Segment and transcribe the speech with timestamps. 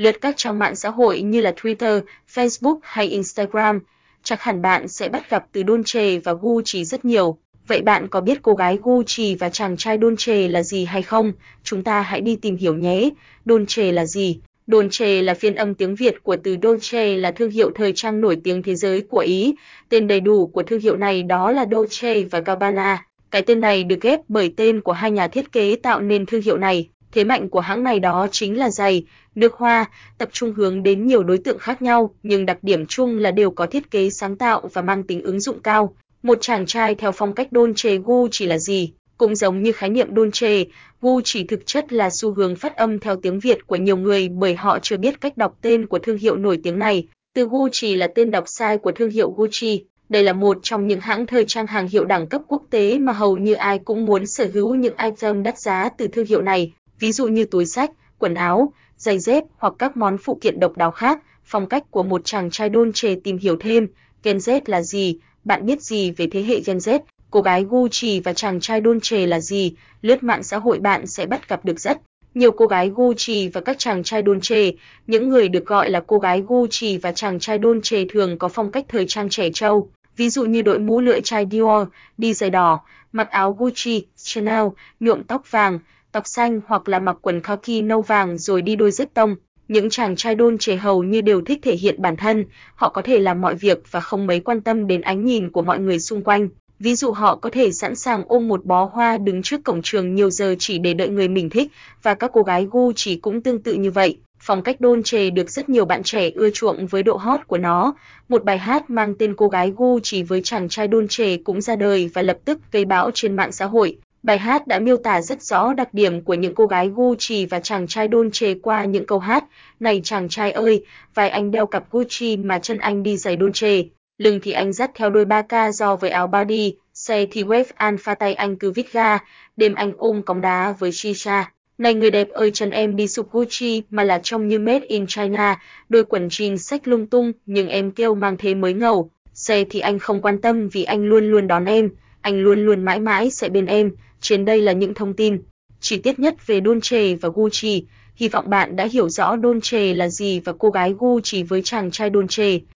[0.00, 2.00] lướt các trang mạng xã hội như là Twitter,
[2.34, 3.80] Facebook hay Instagram,
[4.22, 7.38] chắc hẳn bạn sẽ bắt gặp từ Dolce và Gucci rất nhiều.
[7.66, 11.32] Vậy bạn có biết cô gái Gucci và chàng trai Dolce là gì hay không?
[11.62, 13.10] Chúng ta hãy đi tìm hiểu nhé.
[13.44, 14.40] Dolce là gì?
[14.66, 18.36] Dolce là phiên âm tiếng Việt của từ Dolce là thương hiệu thời trang nổi
[18.44, 19.54] tiếng thế giới của Ý.
[19.88, 23.04] Tên đầy đủ của thương hiệu này đó là Dolce và Gabbana.
[23.30, 26.42] Cái tên này được ghép bởi tên của hai nhà thiết kế tạo nên thương
[26.42, 26.88] hiệu này.
[27.12, 29.04] Thế mạnh của hãng này đó chính là giày,
[29.34, 33.18] nước hoa, tập trung hướng đến nhiều đối tượng khác nhau, nhưng đặc điểm chung
[33.18, 35.94] là đều có thiết kế sáng tạo và mang tính ứng dụng cao.
[36.22, 38.92] Một chàng trai theo phong cách Dolce Gucci là gì?
[39.18, 40.64] Cũng giống như khái niệm Dolce,
[41.00, 44.54] Gucci thực chất là xu hướng phát âm theo tiếng Việt của nhiều người bởi
[44.54, 47.06] họ chưa biết cách đọc tên của thương hiệu nổi tiếng này.
[47.34, 49.84] Từ Gucci là tên đọc sai của thương hiệu Gucci.
[50.08, 53.12] Đây là một trong những hãng thời trang hàng hiệu đẳng cấp quốc tế mà
[53.12, 56.72] hầu như ai cũng muốn sở hữu những item đắt giá từ thương hiệu này,
[57.00, 60.76] ví dụ như túi sách, quần áo, giày dép hoặc các món phụ kiện độc
[60.76, 61.18] đáo khác.
[61.44, 63.86] Phong cách của một chàng trai Dolce tìm hiểu thêm,
[64.22, 65.18] Gen Z là gì?
[65.44, 66.98] Bạn biết gì về thế hệ Gen Z?
[67.30, 69.74] Cô gái Gucci và chàng trai Dolce là gì?
[70.02, 71.98] Lướt mạng xã hội bạn sẽ bắt gặp được rất
[72.34, 74.70] nhiều cô gái Gucci và các chàng trai Dolce,
[75.06, 78.70] những người được gọi là cô gái Gucci và chàng trai Dolce thường có phong
[78.70, 82.50] cách thời trang trẻ trâu, ví dụ như đội mũ lưỡi chai Dior, đi giày
[82.50, 82.80] đỏ,
[83.12, 84.64] mặc áo Gucci, Chanel,
[85.00, 85.78] nhuộm tóc vàng,
[86.12, 89.36] tóc xanh hoặc là mặc quần khaki nâu vàng rồi đi đôi dép tông.
[89.68, 92.44] Những chàng trai đôn trẻ hầu như đều thích thể hiện bản thân,
[92.74, 95.62] họ có thể làm mọi việc và không mấy quan tâm đến ánh nhìn của
[95.62, 96.48] mọi người xung quanh.
[96.78, 100.14] Ví dụ họ có thể sẵn sàng ôm một bó hoa đứng trước cổng trường
[100.14, 101.68] nhiều giờ chỉ để đợi người mình thích
[102.02, 104.18] và các cô gái gu chỉ cũng tương tự như vậy.
[104.42, 107.58] Phong cách đôn trề được rất nhiều bạn trẻ ưa chuộng với độ hot của
[107.58, 107.94] nó.
[108.28, 111.60] Một bài hát mang tên cô gái gu chỉ với chàng trai đôn trề cũng
[111.60, 113.98] ra đời và lập tức gây bão trên mạng xã hội.
[114.22, 117.60] Bài hát đã miêu tả rất rõ đặc điểm của những cô gái Gucci và
[117.60, 119.44] chàng trai Dolce qua những câu hát:
[119.80, 123.82] "Này chàng trai ơi, vai anh đeo cặp Gucci mà chân anh đi giày Dolce,
[124.18, 127.64] lưng thì anh dắt theo đôi ba ca do với áo body, xe thì wave
[127.74, 129.18] alpha tay anh cứ vít ga,
[129.56, 133.32] đêm anh ôm cóng đá với shisha." Này người đẹp ơi chân em đi sụp
[133.32, 137.68] Gucci mà là trông như made in China, đôi quần jean xách lung tung nhưng
[137.68, 139.10] em kêu mang thế mới ngầu.
[139.34, 142.84] Xe thì anh không quan tâm vì anh luôn luôn đón em, anh luôn luôn
[142.84, 143.90] mãi mãi sẽ bên em.
[144.20, 145.42] Trên đây là những thông tin
[145.80, 147.84] chi tiết nhất về Dolce và Gucci.
[148.14, 151.90] Hy vọng bạn đã hiểu rõ Dolce là gì và cô gái Gucci với chàng
[151.90, 152.60] trai Dolce.